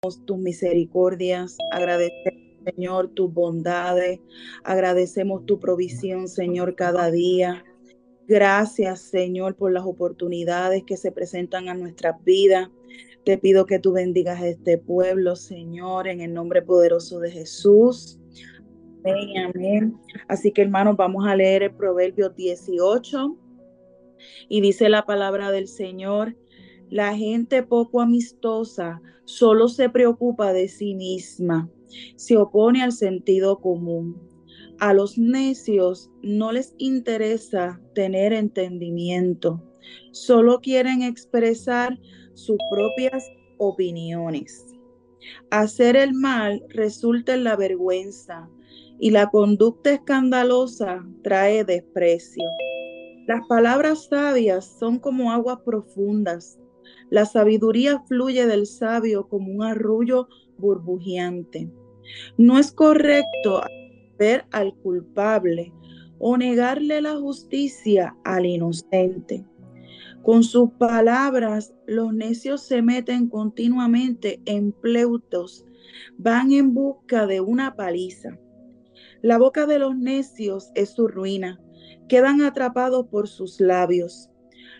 [0.00, 4.18] tus misericordias, agradecemos, Señor, tus bondades,
[4.64, 7.66] agradecemos tu provisión, Señor, cada día.
[8.26, 12.70] Gracias, Señor, por las oportunidades que se presentan a nuestras vidas.
[13.26, 18.18] Te pido que tú bendigas a este pueblo, Señor, en el nombre poderoso de Jesús.
[19.04, 19.98] Amén, amén.
[20.28, 23.36] Así que, hermanos, vamos a leer el Proverbio 18
[24.48, 26.36] y dice la palabra del Señor.
[26.90, 31.70] La gente poco amistosa solo se preocupa de sí misma,
[32.16, 34.30] se opone al sentido común
[34.80, 39.62] a los necios no les interesa tener entendimiento,
[40.10, 41.98] solo quieren expresar
[42.34, 44.66] sus propias opiniones.
[45.50, 48.48] Hacer el mal resulta en la vergüenza
[48.98, 52.44] y la conducta escandalosa trae desprecio.
[53.26, 56.58] Las palabras sabias son como aguas profundas.
[57.10, 61.70] La sabiduría fluye del sabio como un arrullo burbujeante.
[62.36, 63.62] No es correcto
[64.18, 65.72] ver al culpable
[66.18, 69.44] o negarle la justicia al inocente.
[70.22, 75.64] Con sus palabras, los necios se meten continuamente en pleutos,
[76.18, 78.38] van en busca de una paliza.
[79.22, 81.58] La boca de los necios es su ruina,
[82.08, 84.28] quedan atrapados por sus labios.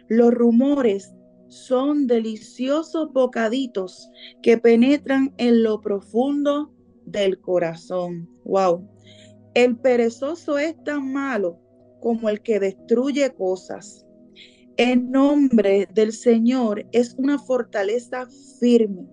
[0.09, 1.15] Los rumores
[1.51, 4.09] son deliciosos bocaditos
[4.43, 6.73] que penetran en lo profundo
[7.05, 8.29] del corazón.
[8.45, 8.89] Wow.
[9.55, 11.59] El perezoso es tan malo
[12.01, 14.07] como el que destruye cosas.
[14.77, 18.27] El nombre del Señor es una fortaleza
[18.61, 19.07] firme.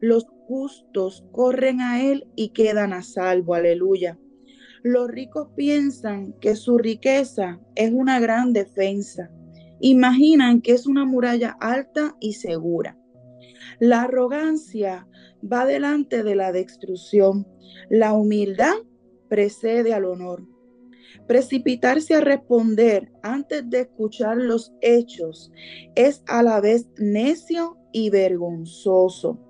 [0.00, 3.54] Los justos corren a Él y quedan a salvo.
[3.54, 4.18] Aleluya.
[4.82, 9.30] Los ricos piensan que su riqueza es una gran defensa.
[9.80, 12.98] Imaginan que es una muralla alta y segura.
[13.78, 15.06] La arrogancia
[15.42, 17.46] va delante de la destrucción.
[17.90, 18.74] La humildad
[19.28, 20.46] precede al honor.
[21.26, 25.50] Precipitarse a responder antes de escuchar los hechos
[25.94, 29.40] es a la vez necio y vergonzoso.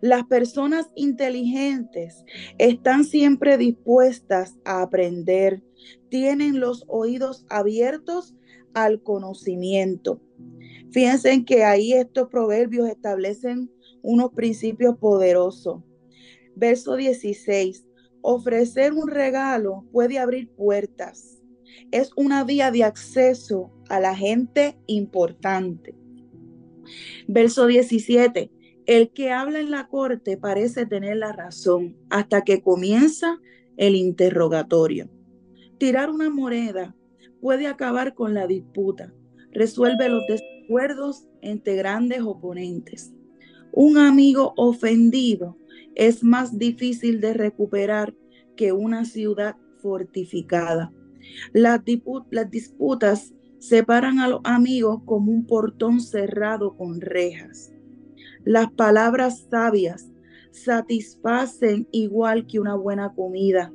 [0.00, 2.24] Las personas inteligentes
[2.58, 5.62] están siempre dispuestas a aprender,
[6.08, 8.34] tienen los oídos abiertos
[8.76, 10.20] al conocimiento.
[10.90, 13.70] Fíjense que ahí estos proverbios establecen
[14.02, 15.82] unos principios poderosos.
[16.54, 17.86] Verso 16.
[18.20, 21.42] Ofrecer un regalo puede abrir puertas.
[21.90, 25.94] Es una vía de acceso a la gente importante.
[27.26, 28.50] Verso 17.
[28.84, 33.40] El que habla en la corte parece tener la razón hasta que comienza
[33.78, 35.08] el interrogatorio.
[35.78, 36.94] Tirar una moneda
[37.40, 39.12] puede acabar con la disputa.
[39.52, 43.12] Resuelve los desacuerdos entre grandes oponentes.
[43.72, 45.56] Un amigo ofendido
[45.94, 48.14] es más difícil de recuperar
[48.56, 50.92] que una ciudad fortificada.
[51.52, 51.82] Las,
[52.50, 57.72] disputas separan a los amigos como un portón cerrado con rejas.
[58.44, 60.10] Las palabras sabias
[60.52, 63.72] satisfacen igual que una buena comida.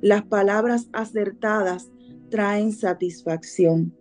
[0.00, 1.90] Las palabras acertadas
[2.30, 3.94] traen satisfacción.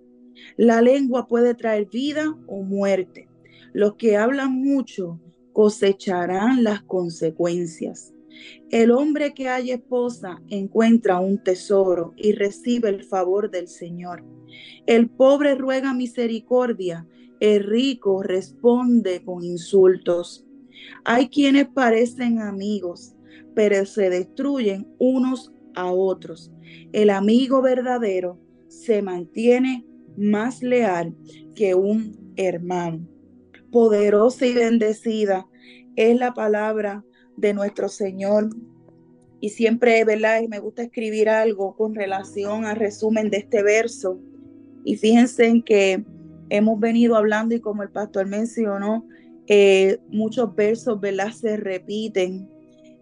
[0.56, 3.28] La lengua puede traer vida o muerte.
[3.74, 5.20] Los que hablan mucho
[5.54, 8.14] cosecharán las consecuencias.
[8.72, 14.24] El hombre que haya esposa encuentra un tesoro y recibe el favor del Señor.
[14.86, 17.08] El pobre ruega misericordia,
[17.40, 20.46] el rico responde con insultos.
[21.04, 23.14] Hay quienes parecen amigos,
[23.56, 26.52] pero se destruyen unos a otros.
[26.92, 29.86] El amigo verdadero se mantiene
[30.18, 31.16] más leal
[31.56, 33.08] que un hermano
[33.72, 35.48] poderosa y bendecida
[35.96, 37.04] es la palabra
[37.38, 38.50] de nuestro Señor.
[39.42, 40.42] Y siempre, ¿verdad?
[40.50, 44.20] Me gusta escribir algo con relación al resumen de este verso.
[44.84, 46.04] Y fíjense en que
[46.50, 49.06] hemos venido hablando y como el pastor mencionó,
[49.48, 51.32] eh, muchos versos, ¿verdad?
[51.32, 52.50] Se repiten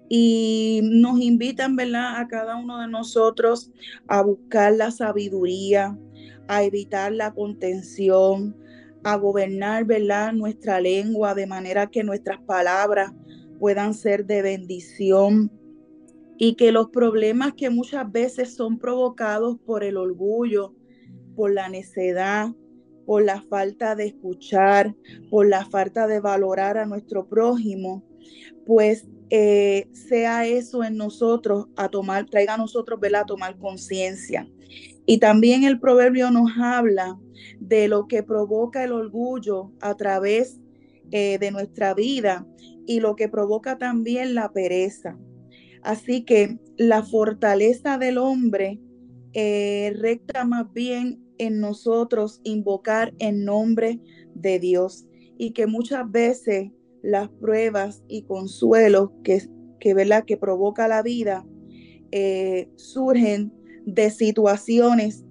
[0.09, 2.17] y nos invitan, ¿verdad?
[2.17, 3.71] A cada uno de nosotros
[4.07, 5.97] a buscar la sabiduría,
[6.47, 8.55] a evitar la contención,
[9.03, 10.33] a gobernar, ¿verdad?
[10.33, 13.11] Nuestra lengua de manera que nuestras palabras
[13.59, 15.51] puedan ser de bendición
[16.37, 20.75] y que los problemas que muchas veces son provocados por el orgullo,
[21.35, 22.49] por la necedad,
[23.05, 24.95] por la falta de escuchar,
[25.29, 28.03] por la falta de valorar a nuestro prójimo,
[28.65, 32.99] pues eh, sea eso en nosotros a tomar, traiga a nosotros.
[33.13, 34.47] A tomar conciencia.
[35.05, 37.17] Y también el proverbio nos habla
[37.59, 40.59] de lo que provoca el orgullo a través
[41.11, 42.45] eh, de nuestra vida
[42.85, 45.17] y lo que provoca también la pereza.
[45.81, 48.79] Así que la fortaleza del hombre
[49.33, 53.99] eh, recta más bien en nosotros invocar en nombre
[54.33, 55.07] de Dios
[55.37, 56.71] y que muchas veces
[57.01, 59.41] las pruebas y consuelos que,
[59.79, 61.45] que, que provoca la vida
[62.11, 63.51] eh, surgen
[63.85, 65.25] de situaciones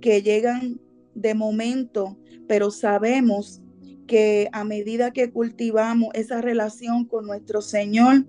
[0.00, 0.80] que llegan
[1.14, 3.62] de momento, pero sabemos
[4.06, 8.26] que a medida que cultivamos esa relación con nuestro Señor,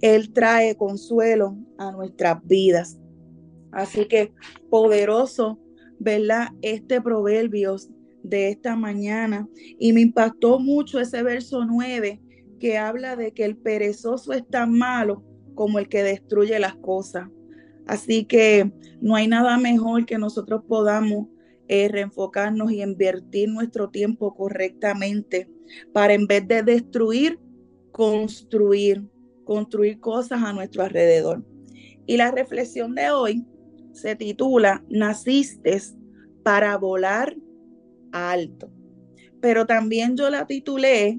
[0.00, 2.98] Él trae consuelo a nuestras vidas.
[3.72, 4.32] Así que
[4.68, 5.58] poderoso,
[5.98, 6.48] ¿verdad?
[6.62, 7.76] Este proverbio
[8.22, 9.48] de esta mañana.
[9.78, 12.20] Y me impactó mucho ese verso 9
[12.60, 15.24] que habla de que el perezoso es tan malo
[15.56, 17.28] como el que destruye las cosas.
[17.86, 18.70] Así que
[19.00, 21.26] no hay nada mejor que nosotros podamos
[21.66, 25.50] eh, reenfocarnos y invertir nuestro tiempo correctamente
[25.92, 27.40] para en vez de destruir,
[27.90, 29.02] construir,
[29.44, 31.44] construir cosas a nuestro alrededor.
[32.06, 33.44] Y la reflexión de hoy
[33.92, 35.80] se titula Naciste
[36.42, 37.36] para volar
[38.12, 38.70] alto.
[39.40, 41.18] Pero también yo la titulé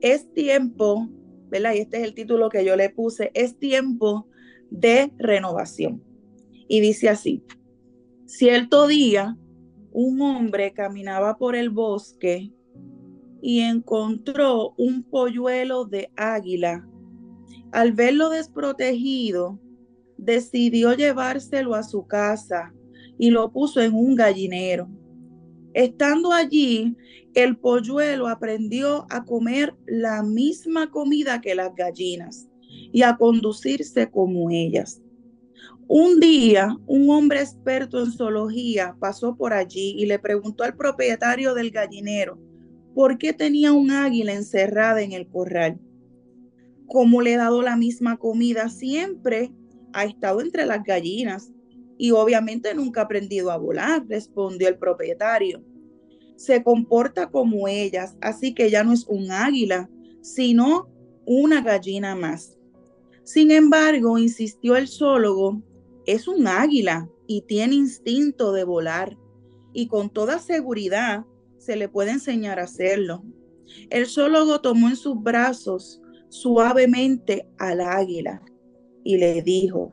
[0.00, 1.08] Es tiempo,
[1.48, 1.74] ¿verdad?
[1.74, 4.28] Y este es el título que yo le puse, es tiempo
[4.70, 6.02] de renovación.
[6.68, 7.44] Y dice así,
[8.26, 9.36] cierto día
[9.92, 12.52] un hombre caminaba por el bosque
[13.40, 16.86] y encontró un polluelo de águila.
[17.72, 19.58] Al verlo desprotegido,
[20.18, 22.74] decidió llevárselo a su casa
[23.18, 24.88] y lo puso en un gallinero.
[25.76, 26.96] Estando allí,
[27.34, 32.48] el polluelo aprendió a comer la misma comida que las gallinas
[32.94, 35.02] y a conducirse como ellas.
[35.86, 41.52] Un día, un hombre experto en zoología pasó por allí y le preguntó al propietario
[41.52, 42.38] del gallinero
[42.94, 45.78] por qué tenía un águila encerrada en el corral.
[46.86, 49.52] Como le he dado la misma comida siempre,
[49.92, 51.52] ha estado entre las gallinas
[51.98, 55.62] y obviamente nunca ha aprendido a volar, respondió el propietario.
[56.36, 59.88] Se comporta como ellas, así que ya no es un águila,
[60.20, 60.88] sino
[61.24, 62.58] una gallina más.
[63.24, 65.62] Sin embargo, insistió el zoólogo,
[66.06, 69.16] es un águila y tiene instinto de volar
[69.72, 71.24] y con toda seguridad
[71.58, 73.24] se le puede enseñar a hacerlo.
[73.90, 78.42] El zoólogo tomó en sus brazos suavemente al águila
[79.04, 79.92] y le dijo,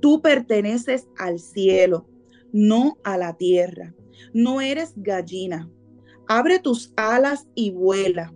[0.00, 2.08] tú perteneces al cielo,
[2.52, 3.94] no a la tierra.
[4.32, 5.70] No eres gallina.
[6.28, 8.32] Abre tus alas y vuela.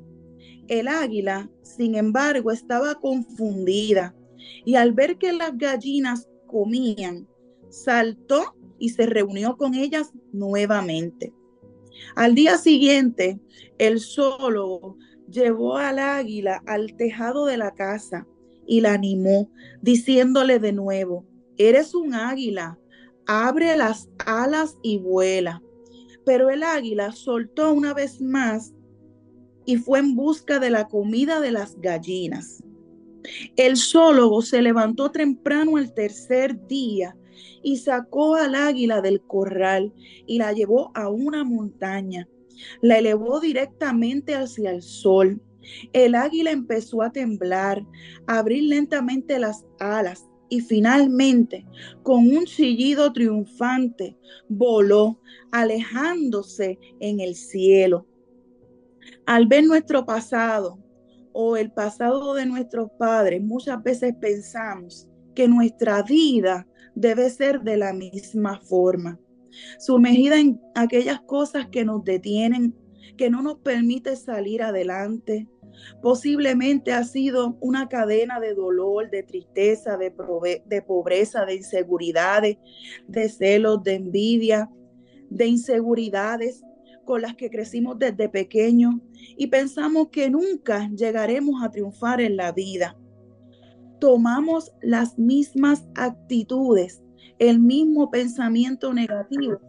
[0.68, 4.14] El águila, sin embargo, estaba confundida
[4.64, 7.28] y al ver que las gallinas comían,
[7.68, 11.32] saltó y se reunió con ellas nuevamente.
[12.16, 13.40] Al día siguiente,
[13.78, 14.96] el solo
[15.30, 18.26] llevó al águila al tejado de la casa
[18.66, 19.50] y la animó,
[19.82, 21.26] diciéndole de nuevo,
[21.58, 22.78] eres un águila,
[23.26, 25.62] abre las alas y vuela.
[26.24, 28.72] Pero el águila soltó una vez más
[29.66, 32.62] y fue en busca de la comida de las gallinas.
[33.56, 37.16] El zoólogo se levantó temprano el tercer día
[37.62, 39.92] y sacó al águila del corral
[40.26, 42.28] y la llevó a una montaña.
[42.82, 45.40] La elevó directamente hacia el sol.
[45.94, 47.84] El águila empezó a temblar,
[48.26, 51.66] a abrir lentamente las alas y finalmente,
[52.04, 54.16] con un chillido triunfante,
[54.48, 55.20] voló,
[55.50, 58.06] alejándose en el cielo.
[59.26, 60.78] Al ver nuestro pasado,
[61.32, 67.76] o el pasado de nuestros padres, muchas veces pensamos que nuestra vida debe ser de
[67.76, 69.18] la misma forma,
[69.80, 72.76] sumergida en aquellas cosas que nos detienen,
[73.16, 75.48] que no nos permite salir adelante.
[76.02, 80.10] Posiblemente ha sido una cadena de dolor, de tristeza, de,
[80.82, 82.58] pobreza, de inseguridades,
[83.08, 84.70] de celos, de envidia,
[85.30, 86.62] de inseguridades
[87.04, 88.94] con las que crecimos desde pequeños
[89.36, 92.96] y pensamos que nunca llegaremos a triunfar en la vida.
[94.00, 97.02] Tomamos las mismas actitudes,
[97.38, 99.60] el mismo pensamiento negativo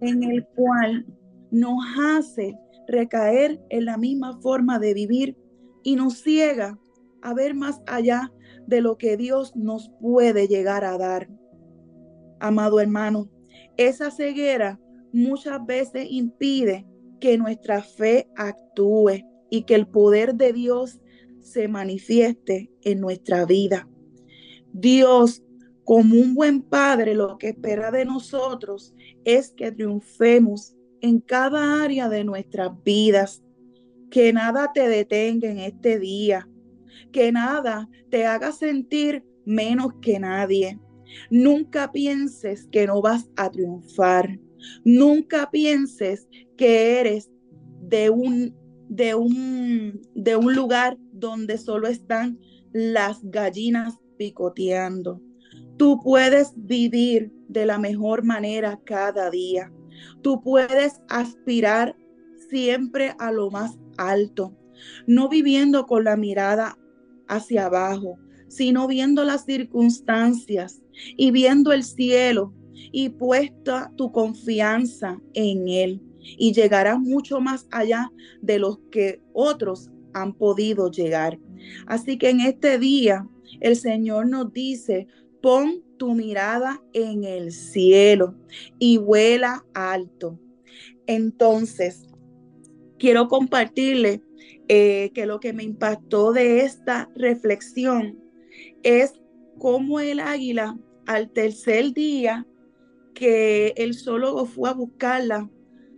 [0.00, 1.06] en el cual
[1.50, 5.36] nos hace recaer en la misma forma de vivir
[5.84, 6.76] y nos ciega
[7.22, 8.32] a ver más allá
[8.66, 11.28] de lo que Dios nos puede llegar a dar.
[12.40, 13.30] Amado hermano,
[13.76, 14.80] esa ceguera
[15.12, 16.84] muchas veces impide
[17.20, 21.00] que nuestra fe actúe y que el poder de Dios
[21.40, 23.88] se manifieste en nuestra vida.
[24.72, 25.44] Dios,
[25.84, 28.92] como un buen padre, lo que espera de nosotros
[29.24, 33.43] es que triunfemos en cada área de nuestras vidas.
[34.14, 36.48] Que nada te detenga en este día.
[37.10, 40.78] que nada te haga sentir menos que nadie.
[41.30, 44.38] Nunca pienses que no vas a triunfar.
[44.84, 47.28] Nunca pienses que eres
[47.80, 48.54] de un,
[48.88, 52.38] de un, de un lugar donde solo están
[52.72, 55.20] las gallinas picoteando.
[55.76, 59.72] Tú puedes vivir de la mejor manera cada día.
[60.22, 61.96] Tú puedes aspirar
[62.48, 64.56] siempre a lo más alto,
[65.06, 66.78] no viviendo con la mirada
[67.28, 70.82] hacia abajo, sino viendo las circunstancias
[71.16, 72.52] y viendo el cielo
[72.92, 76.00] y puesta tu confianza en Él.
[76.20, 78.10] Y llegarás mucho más allá
[78.40, 81.38] de los que otros han podido llegar.
[81.86, 83.28] Así que en este día
[83.60, 85.06] el Señor nos dice,
[85.42, 88.34] pon tu mirada en el cielo
[88.78, 90.38] y vuela alto.
[91.06, 92.06] Entonces,
[92.98, 94.22] quiero compartirle
[94.68, 98.18] eh, que lo que me impactó de esta reflexión
[98.82, 99.14] es
[99.58, 102.46] cómo el águila al tercer día
[103.14, 105.50] que el zoólogo fue a buscarla,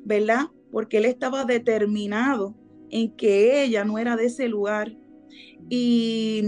[0.04, 0.46] ¿verdad?
[0.70, 2.54] Porque él estaba determinado
[2.90, 4.94] en que ella no era de ese lugar.
[5.68, 6.42] Y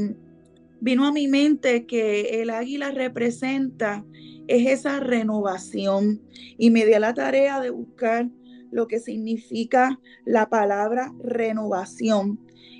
[0.80, 4.04] vino a mi mente que el águila representa
[4.46, 6.22] es esa renovación
[6.56, 8.28] y me di a la tarea de buscar
[8.70, 12.38] lo que significa la palabra renovación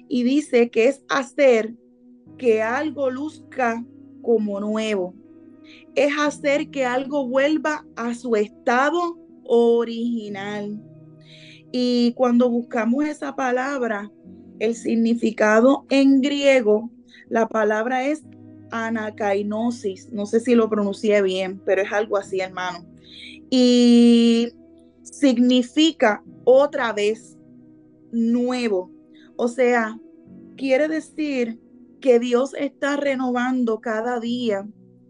[0.09, 1.75] y dice que es hacer
[2.37, 3.85] que algo luzca
[4.23, 5.14] como nuevo.
[5.95, 10.80] Es hacer que algo vuelva a su estado original.
[11.73, 14.11] Y cuando buscamos esa palabra,
[14.59, 16.90] el significado en griego,
[17.28, 18.23] la palabra es
[18.71, 20.11] anakainosis.
[20.11, 22.87] No sé si lo pronuncié bien, pero es algo así, hermano.
[23.50, 24.52] Y
[25.18, 27.37] significa otra vez
[28.12, 28.90] nuevo.
[29.37, 29.98] O sea,
[30.56, 31.60] quiere decir
[32.00, 34.66] que Dios está renovando cada día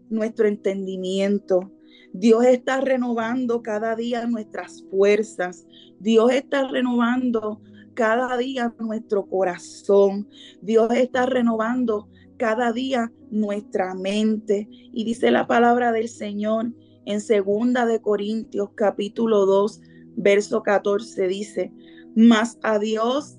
[0.09, 1.71] nuestro entendimiento.
[2.11, 5.67] Dios está renovando cada día nuestras fuerzas.
[5.99, 7.61] Dios está renovando
[7.93, 10.27] cada día nuestro corazón.
[10.61, 14.67] Dios está renovando cada día nuestra mente.
[14.71, 16.73] Y dice la palabra del Señor
[17.05, 19.81] en segunda de Corintios capítulo 2,
[20.21, 21.71] verso 14 dice,
[22.15, 23.37] "Mas a Dios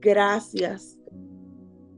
[0.00, 1.00] gracias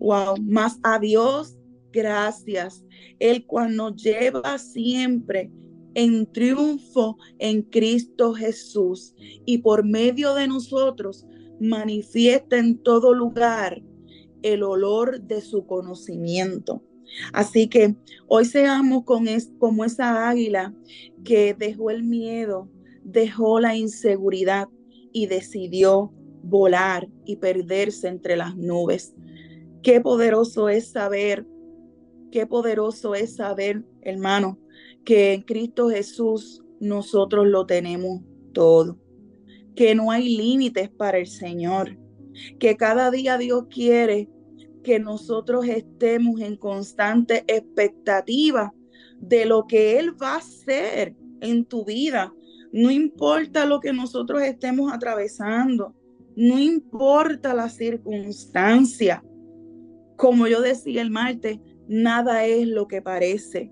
[0.03, 1.57] Wow, más a Dios,
[1.93, 2.85] gracias.
[3.21, 5.53] El cual nos lleva siempre
[5.95, 9.15] en triunfo en Cristo Jesús
[9.47, 11.25] y por medio de nosotros
[11.61, 13.81] manifiesta en todo lugar
[14.43, 16.83] el olor de su conocimiento.
[17.33, 17.95] Así que
[18.27, 19.27] hoy seamos con
[19.61, 20.75] como esa águila
[21.23, 22.69] que dejó el miedo,
[23.05, 24.69] dejó la inseguridad
[25.13, 29.15] y decidió volar y perderse entre las nubes.
[29.83, 31.47] Qué poderoso es saber,
[32.31, 34.59] qué poderoso es saber, hermano,
[35.05, 38.21] que en Cristo Jesús nosotros lo tenemos
[38.53, 38.99] todo,
[39.75, 41.99] que no hay límites para el Señor,
[42.59, 44.29] que cada día Dios quiere
[44.83, 48.75] que nosotros estemos en constante expectativa
[49.19, 52.33] de lo que Él va a hacer en tu vida.
[52.73, 55.95] No importa lo que nosotros estemos atravesando,
[56.35, 59.23] no importa la circunstancia.
[60.17, 63.71] Como yo decía el martes, nada es lo que parece.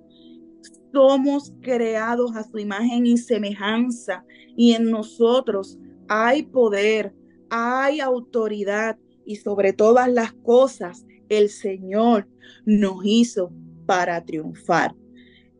[0.92, 4.25] Somos creados a su imagen y semejanza
[4.57, 5.78] y en nosotros
[6.09, 7.14] hay poder,
[7.49, 12.28] hay autoridad y sobre todas las cosas el Señor
[12.66, 13.50] nos hizo
[13.87, 14.95] para triunfar.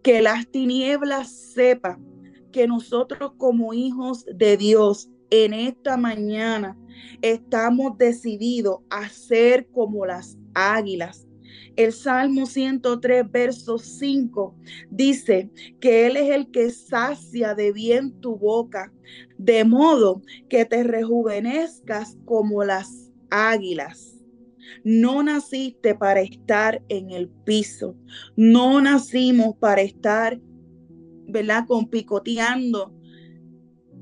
[0.03, 2.10] Que las tinieblas sepan
[2.51, 6.77] que nosotros como hijos de Dios en esta mañana
[7.23, 11.27] estamos decididos a ser como las águilas.
[11.77, 14.55] El Salmo 103, verso 5
[14.91, 18.93] dice que Él es el que sacia de bien tu boca,
[19.39, 24.17] de modo que te rejuvenezcas como las águilas.
[24.85, 27.97] No naciste para estar en el piso,
[28.37, 30.41] no nacimos para estar,
[31.31, 31.67] ¿verdad?
[31.67, 32.95] Con picoteando.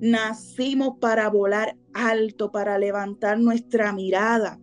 [0.00, 4.60] Nacimos para volar alto, para levantar nuestra mirada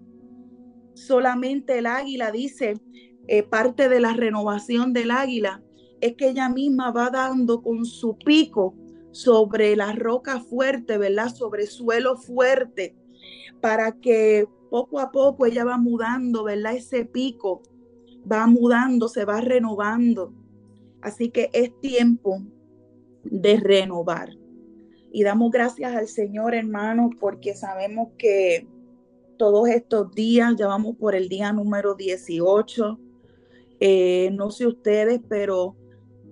[0.95, 2.81] solamente el águila, dice,
[3.27, 5.61] eh, parte de la renovación del águila,
[6.01, 8.75] es que ella misma va dando con su pico
[9.11, 11.33] sobre la roca fuerte, ¿verdad?
[11.33, 12.95] Sobre suelo fuerte,
[13.61, 16.75] para que poco a poco ella va mudando, ¿verdad?
[16.75, 17.61] Ese pico
[18.29, 20.33] va mudando, se va renovando.
[21.01, 22.41] Así que es tiempo
[23.25, 24.29] de renovar.
[25.11, 28.67] Y damos gracias al Señor, hermano, porque sabemos que
[29.37, 32.99] todos estos días, ya vamos por el día número 18.
[33.79, 35.75] Eh, no sé ustedes, pero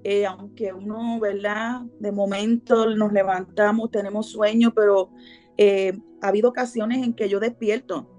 [0.04, 1.82] eh, aunque uno, ¿verdad?
[2.00, 5.12] De momento nos levantamos, tenemos sueño, pero
[5.58, 8.10] eh, ha habido ocasiones en que yo despierto.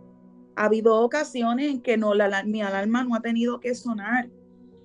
[0.57, 4.31] Ha habido ocasiones en que no, la, mi alarma no ha tenido que sonar.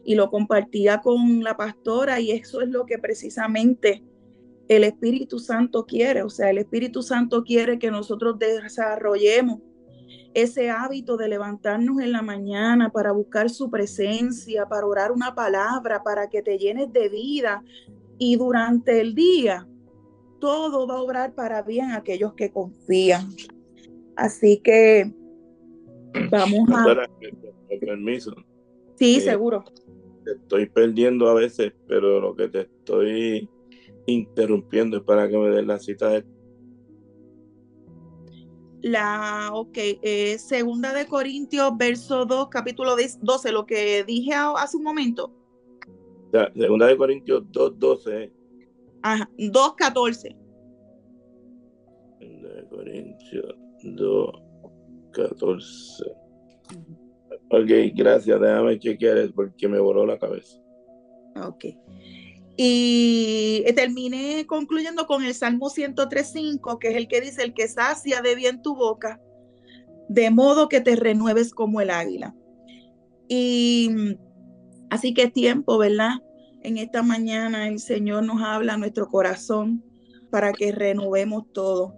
[0.03, 4.03] Y lo compartía con la pastora y eso es lo que precisamente
[4.67, 6.23] el Espíritu Santo quiere.
[6.23, 9.59] O sea, el Espíritu Santo quiere que nosotros desarrollemos
[10.33, 16.03] ese hábito de levantarnos en la mañana para buscar su presencia, para orar una palabra,
[16.03, 17.63] para que te llenes de vida.
[18.17, 19.67] Y durante el día,
[20.39, 23.29] todo va a obrar para bien a aquellos que confían.
[24.15, 25.13] Así que
[26.29, 27.07] vamos a...
[27.79, 28.35] Permiso.
[28.95, 29.63] Sí, eh, seguro.
[30.29, 33.49] Te estoy perdiendo a veces, pero lo que te estoy
[34.05, 36.23] interrumpiendo es para que me den la cita de
[38.81, 44.83] la, ok, eh, segunda de Corintios, verso 2, capítulo 12, lo que dije hace un
[44.83, 45.33] momento.
[46.55, 48.31] segunda de Corintios 2, 12.
[49.01, 50.35] Ajá, 2, 14.
[52.19, 54.31] Segunda de Corintios 2,
[55.11, 56.05] 14.
[57.51, 60.57] Ok, gracias, déjame chequear porque me voló la cabeza.
[61.35, 61.65] Ok.
[62.61, 68.21] Y terminé concluyendo con el Salmo 103.5, que es el que dice, el que sacia
[68.21, 69.21] de bien tu boca,
[70.09, 72.35] de modo que te renueves como el águila.
[73.29, 73.89] Y
[74.89, 76.15] así que es tiempo, ¿verdad?
[76.61, 79.83] En esta mañana el Señor nos habla a nuestro corazón
[80.29, 81.95] para que renovemos todo.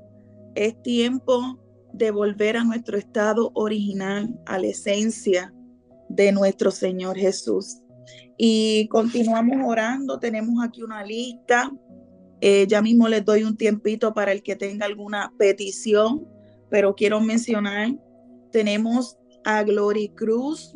[0.54, 1.60] Es tiempo
[1.94, 5.54] de volver a nuestro estado original, a la esencia
[6.10, 7.82] de nuestro Señor Jesús.
[8.38, 10.20] Y continuamos orando.
[10.20, 11.72] Tenemos aquí una lista.
[12.42, 16.28] Eh, ya mismo les doy un tiempito para el que tenga alguna petición,
[16.70, 17.96] pero quiero mencionar,
[18.52, 20.76] tenemos a Glory Cruz,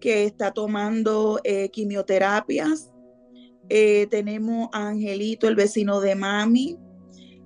[0.00, 2.90] que está tomando eh, quimioterapias.
[3.68, 6.78] Eh, tenemos a Angelito, el vecino de mami.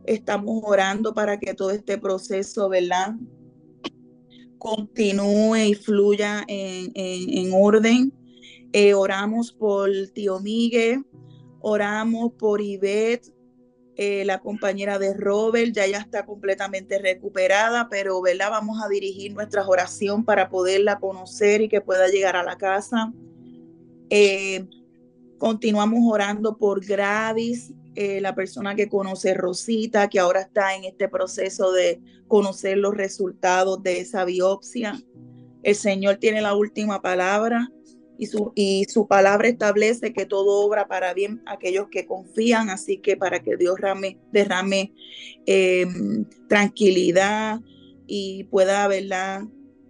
[0.07, 3.15] Estamos orando para que todo este proceso, ¿verdad?
[4.59, 8.13] Continúe y fluya en, en orden.
[8.73, 11.05] Eh, oramos por tío Miguel,
[11.61, 13.33] oramos por Ivette,
[13.99, 18.51] eh, la compañera de Robert, ya ya está completamente recuperada, pero ¿verdad?
[18.51, 23.11] vamos a dirigir nuestra oración para poderla conocer y que pueda llegar a la casa.
[24.11, 24.67] Eh,
[25.39, 26.85] continuamos orando por
[27.97, 32.95] Gradis, la persona que conoce Rosita, que ahora está en este proceso de conocer los
[32.95, 35.01] resultados de esa biopsia.
[35.63, 37.71] El Señor tiene la última palabra
[38.19, 42.99] y su, y su palabra establece que todo obra para bien aquellos que confían, así
[42.99, 44.93] que para que Dios rame, derrame
[45.47, 47.61] em, tranquilidad
[48.07, 49.43] y pueda ¿verdad?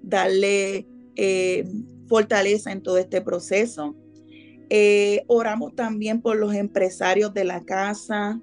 [0.03, 3.95] darle em, fortaleza en todo este proceso.
[4.69, 8.41] Eh, oramos también por los empresarios de la casa,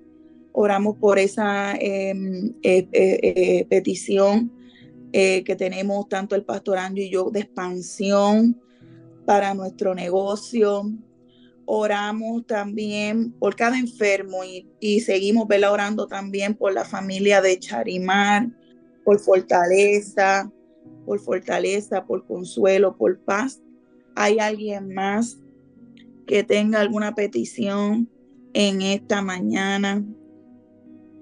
[0.53, 4.51] oramos por esa em, eh, eh, petición
[5.11, 8.59] que tenemos tanto el pastor Anjo y yo de expansión
[9.27, 10.91] para nuestro negocio.
[11.65, 18.49] Oramos también por cada enfermo y, seguimos orando también por la familia de Charimar,
[19.05, 20.51] por fortaleza,
[21.05, 23.61] por fortaleza, por consuelo, por paz.
[24.15, 25.37] ¿Hay alguien más
[26.25, 28.09] que tenga alguna petición
[28.53, 30.03] en esta mañana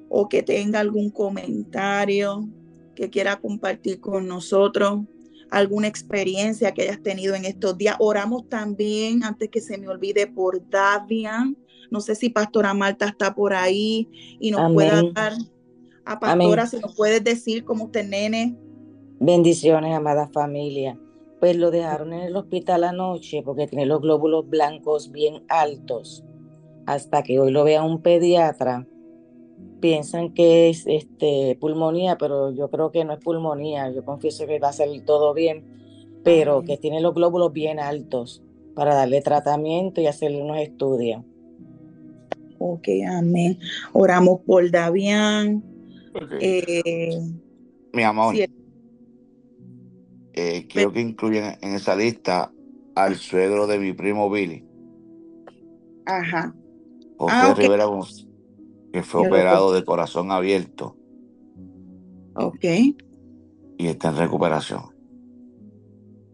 [0.09, 2.47] o que tenga algún comentario
[2.95, 5.01] que quiera compartir con nosotros?
[5.51, 7.97] alguna experiencia que hayas tenido en estos días.
[7.99, 11.57] Oramos también, antes que se me olvide, por Davian.
[11.91, 14.07] No sé si Pastora Marta está por ahí
[14.39, 15.33] y nos pueda dar
[16.05, 18.55] a Pastora, si nos puedes decir cómo usted, nene.
[19.19, 20.97] Bendiciones, amada familia.
[21.41, 26.23] Pues lo dejaron en el hospital anoche porque tiene los glóbulos blancos bien altos.
[26.85, 28.87] Hasta que hoy lo vea un pediatra
[29.81, 33.91] piensan que es este, pulmonía, pero yo creo que no es pulmonía.
[33.91, 35.65] Yo confieso que va a salir todo bien,
[36.23, 38.41] pero que tiene los glóbulos bien altos
[38.75, 41.23] para darle tratamiento y hacerle unos estudios.
[42.59, 43.59] Ok, amén.
[43.91, 45.63] Oramos por Davián.
[46.39, 47.19] Eh,
[47.91, 48.35] mi amor,
[50.33, 52.51] eh, quiero que incluyan en esa lista
[52.95, 54.65] al suegro de mi primo Billy.
[56.05, 56.55] Ajá.
[57.17, 57.85] José ah, Rivera
[58.91, 60.97] que fue operado de corazón abierto.
[62.35, 62.65] Ok.
[63.77, 64.81] Y está en recuperación.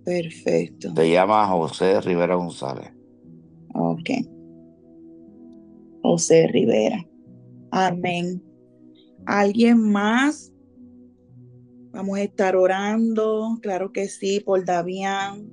[0.03, 0.93] Perfecto.
[0.95, 2.93] Se llama José Rivera González.
[3.73, 4.09] Ok.
[6.01, 7.05] José Rivera.
[7.71, 8.41] Amén.
[9.25, 10.53] ¿Alguien más?
[11.97, 15.49] Vamos a estar orando, claro que sí, por Davián,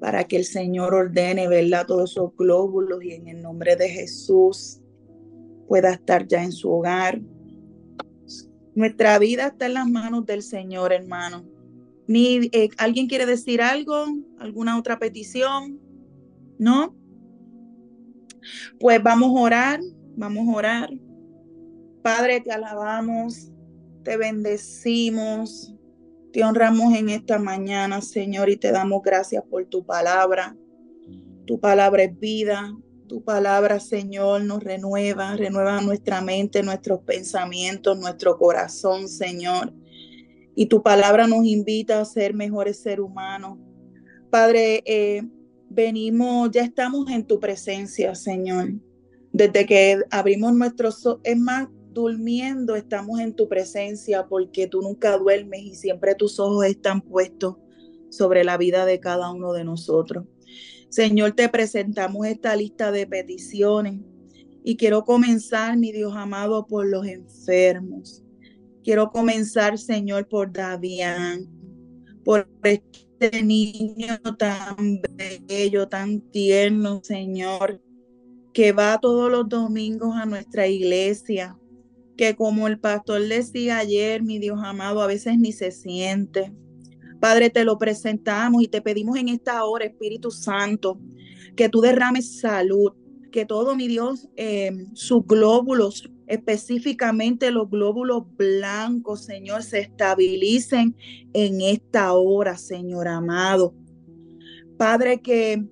[0.00, 1.86] para que el Señor ordene, ¿verdad?
[1.86, 4.80] Todos esos glóbulos y en el nombre de Jesús
[5.68, 7.20] pueda estar ya en su hogar.
[8.74, 11.44] Nuestra vida está en las manos del Señor, hermano.
[12.08, 14.04] Ni, eh, ¿Alguien quiere decir algo?
[14.40, 15.78] ¿Alguna otra petición?
[16.58, 16.96] ¿No?
[18.80, 19.80] Pues vamos a orar,
[20.16, 20.90] vamos a orar.
[22.02, 23.52] Padre, te alabamos,
[24.08, 25.74] te bendecimos,
[26.32, 30.56] te honramos en esta mañana, Señor, y te damos gracias por tu palabra.
[31.46, 32.74] Tu palabra es vida,
[33.06, 39.74] tu palabra, Señor, nos renueva, renueva nuestra mente, nuestros pensamientos, nuestro corazón, Señor.
[40.54, 43.58] Y tu palabra nos invita a ser mejores seres humanos.
[44.30, 45.20] Padre, eh,
[45.68, 48.72] venimos, ya estamos en tu presencia, Señor.
[49.34, 51.68] Desde que abrimos nuestros ojos, es más,
[51.98, 57.56] durmiendo estamos en tu presencia porque tú nunca duermes y siempre tus ojos están puestos
[58.08, 60.24] sobre la vida de cada uno de nosotros.
[60.88, 64.00] Señor, te presentamos esta lista de peticiones
[64.64, 68.22] y quiero comenzar, mi Dios amado, por los enfermos.
[68.82, 71.46] Quiero comenzar, Señor, por Davián,
[72.24, 75.02] por este niño tan
[75.46, 77.82] bello, tan tierno, Señor,
[78.54, 81.58] que va todos los domingos a nuestra iglesia,
[82.18, 86.52] que como el pastor decía ayer, mi Dios amado, a veces ni se siente.
[87.20, 91.00] Padre, te lo presentamos y te pedimos en esta hora, Espíritu Santo,
[91.54, 92.92] que tú derrames salud,
[93.30, 100.96] que todo, mi Dios, eh, sus glóbulos, específicamente los glóbulos blancos, Señor, se estabilicen
[101.32, 103.74] en esta hora, Señor amado.
[104.76, 105.64] Padre, que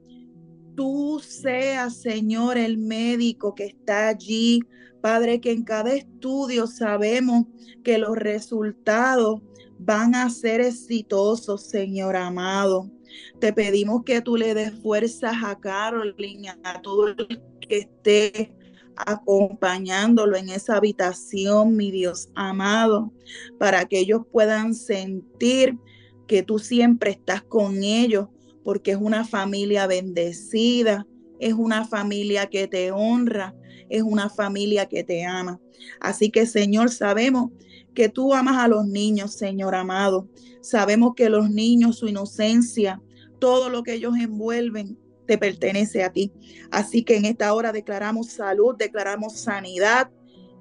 [0.77, 4.61] tú seas, Señor, el médico que está allí
[5.07, 7.45] Padre, que en cada estudio sabemos
[7.85, 9.41] que los resultados
[9.79, 12.91] van a ser exitosos, Señor amado.
[13.39, 17.17] Te pedimos que tú le des fuerzas a Carolina, a todo el
[17.61, 18.53] que esté
[18.97, 23.13] acompañándolo en esa habitación, mi Dios amado,
[23.61, 25.79] para que ellos puedan sentir
[26.27, 28.27] que tú siempre estás con ellos,
[28.67, 31.07] porque es una familia bendecida,
[31.39, 33.55] es una familia que te honra,
[33.89, 35.61] es una familia que te ama.
[36.01, 37.53] Así que, Señor, sabemos
[37.95, 40.29] que tú amas a los niños, Señor amado.
[40.63, 43.01] Sabemos que los niños, su inocencia,
[43.39, 44.99] todo lo que ellos envuelven,
[45.29, 46.33] te pertenece a ti.
[46.73, 50.11] Así que en esta hora declaramos salud, declaramos sanidad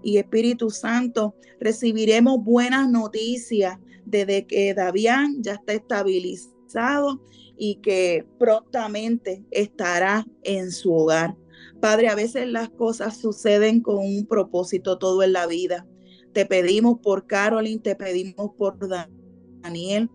[0.03, 7.19] y Espíritu Santo, recibiremos buenas noticias desde que Davián ya está estabilizado
[7.57, 11.35] y que prontamente estará en su hogar.
[11.79, 15.85] Padre, a veces las cosas suceden con un propósito todo en la vida.
[16.33, 18.77] Te pedimos por Carolyn, te pedimos por
[19.61, 20.09] Daniel,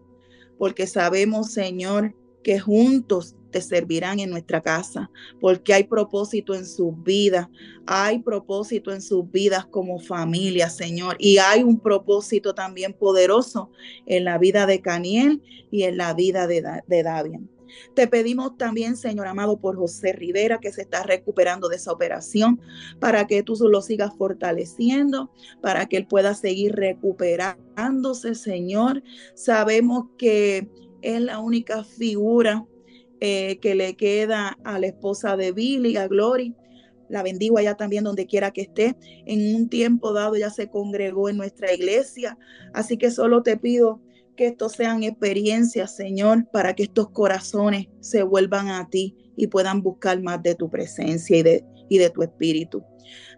[0.58, 7.02] porque sabemos, Señor, que juntos te servirán en nuestra casa, porque hay propósito en sus
[7.02, 7.48] vidas,
[7.86, 13.70] hay propósito en sus vidas como familia, Señor, y hay un propósito también poderoso
[14.06, 17.48] en la vida de Caniel y en la vida de, de Davian.
[17.94, 22.60] Te pedimos también, Señor amado, por José Rivera, que se está recuperando de esa operación,
[22.98, 29.02] para que tú lo sigas fortaleciendo, para que él pueda seguir recuperándose, Señor.
[29.34, 30.68] Sabemos que
[31.02, 32.66] es la única figura
[33.20, 36.54] eh, que le queda a la esposa de Billy, a Glory.
[37.08, 38.96] La bendigo allá también donde quiera que esté.
[39.26, 42.38] En un tiempo dado ya se congregó en nuestra iglesia.
[42.72, 44.00] Así que solo te pido
[44.36, 49.82] que estos sean experiencias, Señor, para que estos corazones se vuelvan a ti y puedan
[49.82, 52.82] buscar más de tu presencia y de, y de tu espíritu.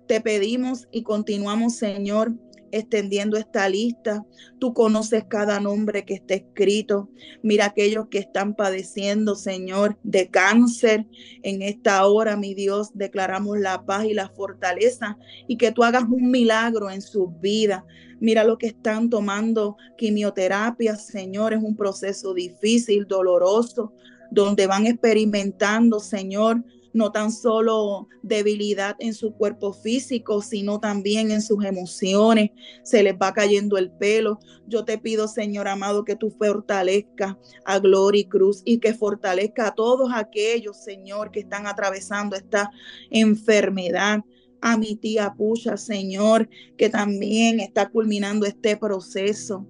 [0.06, 2.34] Te pedimos y continuamos, Señor,
[2.72, 4.26] extendiendo esta lista.
[4.58, 7.08] Tú conoces cada nombre que está escrito.
[7.42, 11.06] Mira aquellos que están padeciendo, Señor, de cáncer.
[11.42, 16.04] En esta hora, mi Dios, declaramos la paz y la fortaleza y que tú hagas
[16.04, 17.84] un milagro en sus vidas.
[18.18, 21.52] Mira lo que están tomando quimioterapia, Señor.
[21.52, 23.92] Es un proceso difícil, doloroso,
[24.30, 31.42] donde van experimentando, Señor, no tan solo debilidad en su cuerpo físico, sino también en
[31.42, 32.50] sus emociones.
[32.82, 34.38] Se les va cayendo el pelo.
[34.66, 39.74] Yo te pido, Señor amado, que tú fortalezcas a Gloria Cruz y que fortalezca a
[39.74, 42.70] todos aquellos, Señor, que están atravesando esta
[43.10, 44.20] enfermedad
[44.60, 49.66] a mi tía Pucha, Señor, que también está culminando este proceso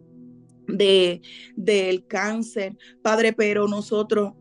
[0.69, 1.21] de
[1.57, 4.35] del cáncer, Padre, pero nosotros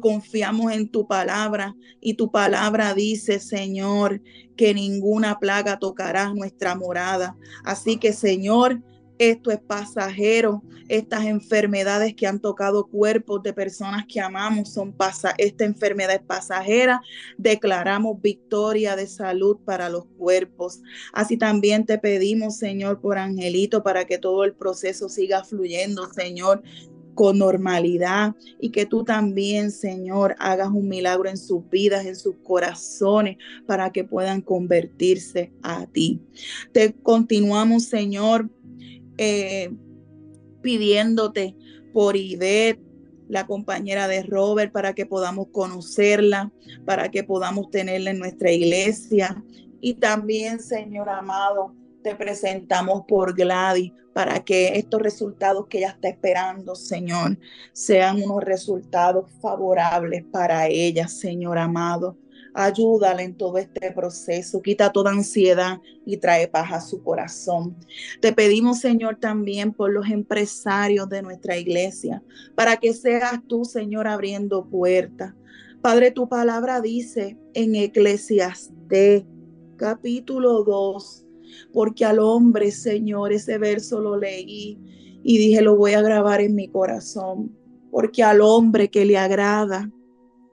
[0.00, 4.20] confiamos en tu palabra y tu palabra dice, Señor,
[4.56, 7.36] que ninguna plaga tocará nuestra morada.
[7.64, 8.80] Así que, Señor,
[9.18, 10.62] esto es pasajero.
[10.88, 16.22] Estas enfermedades que han tocado cuerpos de personas que amamos son pasa esta enfermedad es
[16.22, 17.00] pasajera.
[17.38, 20.82] Declaramos victoria de salud para los cuerpos.
[21.12, 26.62] Así también te pedimos, Señor, por Angelito, para que todo el proceso siga fluyendo, Señor
[27.16, 32.36] con normalidad y que tú también, Señor, hagas un milagro en sus vidas, en sus
[32.44, 36.20] corazones, para que puedan convertirse a ti.
[36.72, 38.50] Te continuamos, Señor,
[39.16, 39.74] eh,
[40.60, 41.56] pidiéndote
[41.92, 42.84] por Ivette,
[43.28, 46.52] la compañera de Robert, para que podamos conocerla,
[46.84, 49.42] para que podamos tenerla en nuestra iglesia.
[49.80, 51.74] Y también, Señor amado,
[52.06, 57.36] te presentamos por Gladys para que estos resultados que ella está esperando, Señor,
[57.72, 62.16] sean unos resultados favorables para ella, Señor amado.
[62.54, 67.76] Ayúdale en todo este proceso, quita toda ansiedad y trae paz a su corazón.
[68.20, 72.22] Te pedimos, Señor, también por los empresarios de nuestra iglesia,
[72.54, 75.34] para que seas tú, Señor, abriendo puertas.
[75.82, 79.24] Padre, tu palabra dice en Eclesiastés,
[79.76, 81.25] capítulo 2,
[81.72, 84.78] porque al hombre, Señor, ese verso lo leí
[85.22, 87.56] y dije, lo voy a grabar en mi corazón,
[87.90, 89.90] porque al hombre que le agrada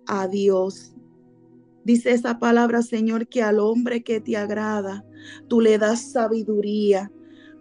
[0.08, 0.94] a Dios,
[1.84, 5.06] Dice esa palabra, Señor, que al hombre que te agrada,
[5.50, 7.12] tú le das sabiduría,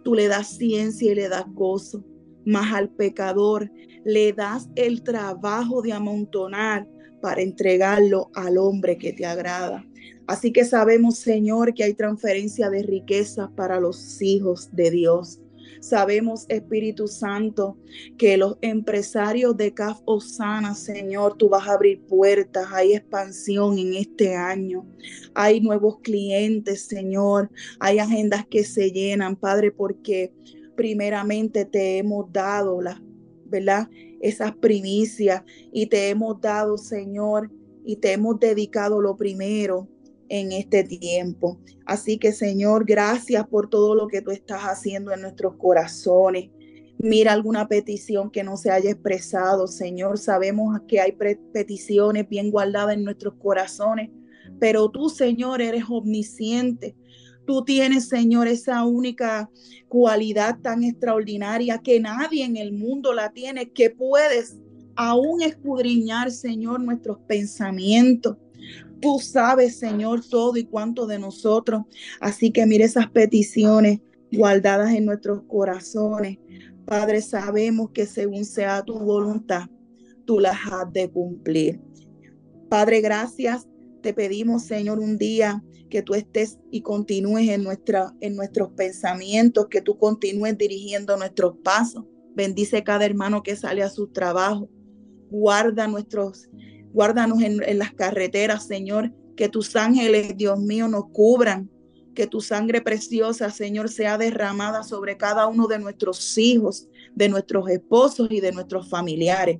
[0.03, 2.03] tú le das ciencia y le das gozo.
[2.45, 3.69] Mas al pecador
[4.05, 6.87] le das el trabajo de amontonar
[7.23, 9.87] para entregarlo al hombre que te agrada.
[10.27, 15.39] Así que sabemos, Señor, que hay transferencia de riquezas para los hijos de Dios.
[15.79, 17.77] Sabemos, Espíritu Santo,
[18.17, 23.93] que los empresarios de CAF Osana, Señor, tú vas a abrir puertas, hay expansión en
[23.93, 24.85] este año,
[25.33, 30.33] hay nuevos clientes, Señor, hay agendas que se llenan, Padre, porque
[30.75, 32.99] primeramente te hemos dado las,
[33.53, 33.87] ¿verdad?
[34.21, 37.51] Esas primicias y te hemos dado, Señor,
[37.85, 39.87] y te hemos dedicado lo primero
[40.29, 41.59] en este tiempo.
[41.85, 46.49] Así que Señor, gracias por todo lo que tú estás haciendo en nuestros corazones.
[46.97, 50.17] Mira alguna petición que no se haya expresado, Señor.
[50.17, 51.15] Sabemos que hay
[51.53, 54.09] peticiones bien guardadas en nuestros corazones,
[54.59, 56.95] pero tú, Señor, eres omnisciente.
[57.45, 59.49] Tú tienes, Señor, esa única
[59.89, 64.57] cualidad tan extraordinaria que nadie en el mundo la tiene, que puedes
[64.95, 68.37] aún escudriñar, Señor, nuestros pensamientos.
[69.01, 71.83] Tú sabes, Señor, todo y cuánto de nosotros.
[72.21, 73.99] Así que mire esas peticiones
[74.31, 76.37] guardadas en nuestros corazones.
[76.85, 79.69] Padre, sabemos que según sea tu voluntad,
[80.25, 81.79] tú las has de cumplir.
[82.69, 83.67] Padre, gracias.
[84.03, 89.67] Te pedimos, Señor, un día que tú estés y continúes en, nuestra, en nuestros pensamientos,
[89.69, 92.03] que tú continúes dirigiendo nuestros pasos.
[92.35, 94.69] Bendice cada hermano que sale a su trabajo.
[95.29, 96.49] Guarda nuestros
[96.93, 99.11] Guárdanos en, las carreteras, Señor.
[99.35, 101.69] Que tus ángeles, Dios mío, nos cubran.
[102.13, 107.67] Que tu sangre preciosa, Señor, sea derramada sobre cada uno de nuestros hijos, de nuestros
[107.69, 109.59] esposos y de nuestros familiares.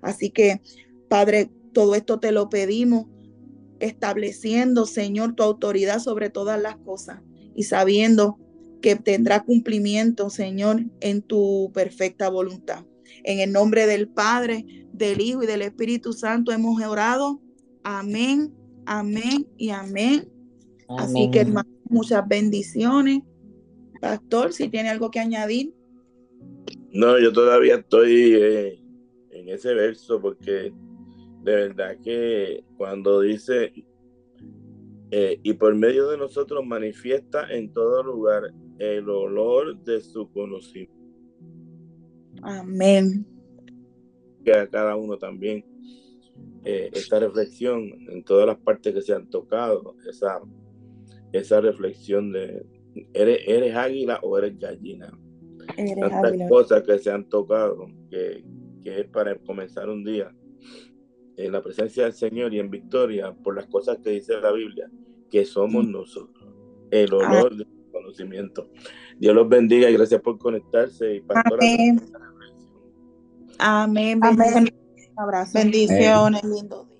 [0.00, 0.60] Así que,
[1.08, 3.06] Padre, todo esto te lo pedimos,
[3.82, 7.20] estableciendo, Señor, tu autoridad sobre todas las cosas
[7.54, 8.38] y sabiendo
[8.80, 12.84] que tendrá cumplimiento, Señor, en tu perfecta voluntad.
[13.24, 17.40] En el nombre del Padre, del Hijo y del Espíritu Santo hemos orado.
[17.82, 18.54] Amén,
[18.86, 20.28] amén y amén.
[20.88, 23.22] Así que hermano, muchas bendiciones.
[24.00, 25.74] Pastor, si tiene algo que añadir.
[26.92, 28.80] No, yo todavía estoy eh,
[29.30, 30.72] en ese verso porque
[31.42, 33.72] de verdad que cuando dice
[35.10, 40.94] eh, y por medio de nosotros manifiesta en todo lugar el olor de su conocimiento.
[42.42, 43.26] Amén
[44.42, 45.64] que a cada uno también
[46.64, 50.40] eh, esta reflexión en todas las partes que se han tocado, esa,
[51.32, 52.64] esa reflexión de
[53.12, 55.16] ¿eres, eres águila o eres gallina.
[55.76, 58.44] Tantas cosas que se han tocado, que,
[58.82, 60.34] que es para comenzar un día
[61.36, 64.90] en la presencia del Señor y en victoria por las cosas que dice la Biblia,
[65.30, 66.48] que somos nosotros,
[66.90, 68.68] el olor del conocimiento.
[69.18, 71.16] Dios los bendiga y gracias por conectarse.
[71.16, 72.00] Y pastora, Amén.
[73.58, 74.20] Amén.
[74.22, 74.68] Amén.
[75.16, 75.58] Abrazo.
[75.58, 76.91] Bendiciones, lindo.